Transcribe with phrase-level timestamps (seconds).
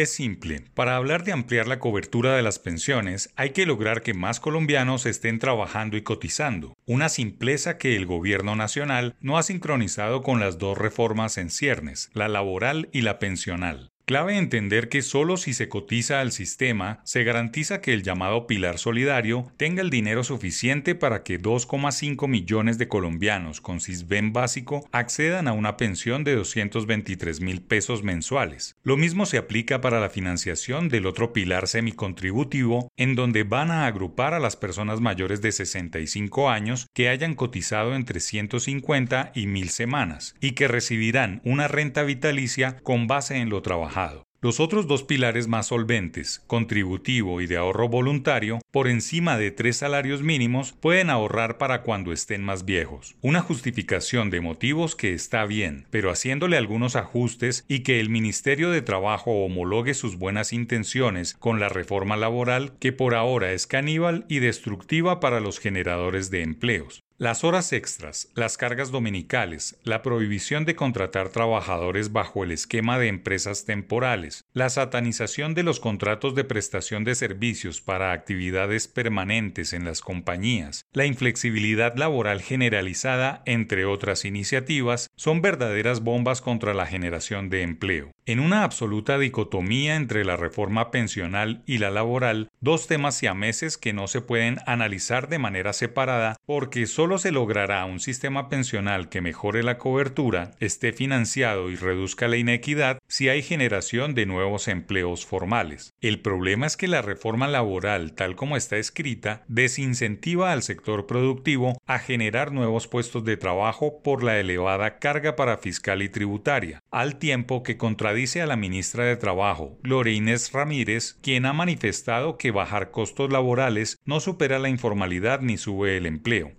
[0.00, 4.14] Es simple, para hablar de ampliar la cobertura de las pensiones hay que lograr que
[4.14, 10.22] más colombianos estén trabajando y cotizando, una simpleza que el gobierno nacional no ha sincronizado
[10.22, 13.90] con las dos reformas en ciernes, la laboral y la pensional.
[14.10, 18.78] Clave entender que solo si se cotiza al sistema se garantiza que el llamado pilar
[18.78, 25.46] solidario tenga el dinero suficiente para que 2,5 millones de colombianos con CISBEN básico accedan
[25.46, 28.74] a una pensión de 223 mil pesos mensuales.
[28.82, 33.86] Lo mismo se aplica para la financiación del otro pilar semicontributivo, en donde van a
[33.86, 39.68] agrupar a las personas mayores de 65 años que hayan cotizado entre 150 y 1000
[39.68, 43.99] semanas y que recibirán una renta vitalicia con base en lo trabajado
[44.42, 49.76] los otros dos pilares más solventes, contributivo y de ahorro voluntario, por encima de tres
[49.76, 53.16] salarios mínimos, pueden ahorrar para cuando estén más viejos.
[53.20, 58.70] Una justificación de motivos que está bien, pero haciéndole algunos ajustes y que el Ministerio
[58.70, 64.24] de Trabajo homologue sus buenas intenciones con la reforma laboral que por ahora es caníbal
[64.28, 67.02] y destructiva para los generadores de empleos.
[67.20, 73.08] Las horas extras, las cargas dominicales, la prohibición de contratar trabajadores bajo el esquema de
[73.08, 79.84] empresas temporales, la satanización de los contratos de prestación de servicios para actividades permanentes en
[79.84, 87.50] las compañías, la inflexibilidad laboral generalizada, entre otras iniciativas, son verdaderas bombas contra la generación
[87.50, 88.10] de empleo.
[88.24, 93.92] En una absoluta dicotomía entre la reforma pensional y la laboral, dos temas siameses que
[93.92, 99.20] no se pueden analizar de manera separada porque solo se logrará un sistema pensional que
[99.20, 105.26] mejore la cobertura, esté financiado y reduzca la inequidad si hay generación de nuevos empleos
[105.26, 105.92] formales.
[106.00, 111.76] El problema es que la reforma laboral, tal como está escrita, desincentiva al sector productivo
[111.84, 117.18] a generar nuevos puestos de trabajo por la elevada carga para fiscal y tributaria, al
[117.18, 122.90] tiempo que contradice a la ministra de Trabajo, Lorines Ramírez, quien ha manifestado que bajar
[122.90, 126.52] costos laborales no supera la informalidad ni sube el empleo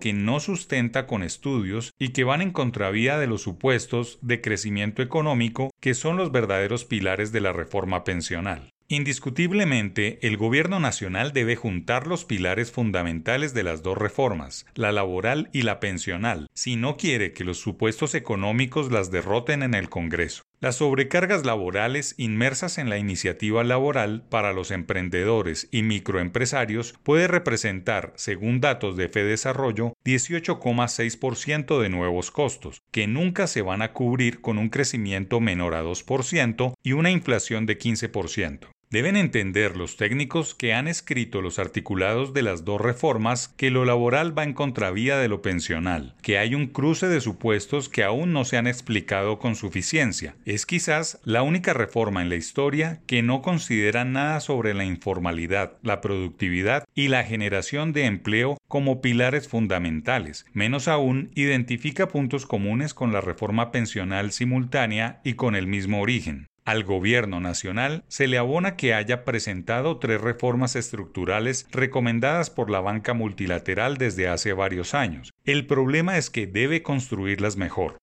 [0.00, 5.00] que no sustenta con estudios y que van en contravía de los supuestos de crecimiento
[5.00, 8.70] económico que son los verdaderos pilares de la reforma pensional.
[8.88, 15.48] Indiscutiblemente, el Gobierno Nacional debe juntar los pilares fundamentales de las dos reformas, la laboral
[15.52, 20.42] y la pensional, si no quiere que los supuestos económicos las derroten en el Congreso.
[20.62, 28.12] Las sobrecargas laborales inmersas en la iniciativa laboral para los emprendedores y microempresarios puede representar,
[28.14, 34.56] según datos de FEDesarrollo, 18,6% de nuevos costos, que nunca se van a cubrir con
[34.56, 38.68] un crecimiento menor a 2% y una inflación de 15%.
[38.92, 43.86] Deben entender los técnicos que han escrito los articulados de las dos reformas que lo
[43.86, 48.34] laboral va en contravía de lo pensional, que hay un cruce de supuestos que aún
[48.34, 50.36] no se han explicado con suficiencia.
[50.44, 55.78] Es quizás la única reforma en la historia que no considera nada sobre la informalidad,
[55.82, 60.44] la productividad y la generación de empleo como pilares fundamentales.
[60.52, 66.51] Menos aún identifica puntos comunes con la reforma pensional simultánea y con el mismo origen.
[66.64, 72.80] Al Gobierno Nacional se le abona que haya presentado tres reformas estructurales recomendadas por la
[72.80, 75.32] banca multilateral desde hace varios años.
[75.44, 78.01] El problema es que debe construirlas mejor.